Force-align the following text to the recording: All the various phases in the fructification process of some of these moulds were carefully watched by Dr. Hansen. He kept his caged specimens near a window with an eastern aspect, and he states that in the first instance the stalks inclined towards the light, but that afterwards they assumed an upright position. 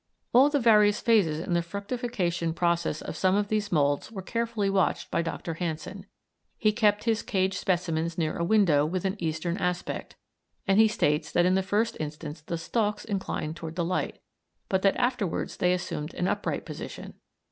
All 0.33 0.49
the 0.49 0.59
various 0.59 0.99
phases 0.99 1.39
in 1.39 1.53
the 1.53 1.61
fructification 1.61 2.53
process 2.55 3.03
of 3.03 3.15
some 3.15 3.35
of 3.35 3.49
these 3.49 3.71
moulds 3.71 4.11
were 4.11 4.23
carefully 4.23 4.67
watched 4.67 5.11
by 5.11 5.21
Dr. 5.21 5.53
Hansen. 5.53 6.07
He 6.57 6.71
kept 6.71 7.03
his 7.03 7.21
caged 7.21 7.53
specimens 7.59 8.17
near 8.17 8.35
a 8.35 8.43
window 8.43 8.83
with 8.83 9.05
an 9.05 9.15
eastern 9.19 9.57
aspect, 9.57 10.15
and 10.67 10.79
he 10.79 10.87
states 10.87 11.31
that 11.31 11.45
in 11.45 11.53
the 11.53 11.61
first 11.61 11.97
instance 11.99 12.41
the 12.41 12.57
stalks 12.57 13.05
inclined 13.05 13.55
towards 13.57 13.75
the 13.75 13.85
light, 13.85 14.19
but 14.69 14.81
that 14.81 14.97
afterwards 14.97 15.57
they 15.57 15.71
assumed 15.71 16.15
an 16.15 16.27
upright 16.27 16.65
position. 16.65 17.13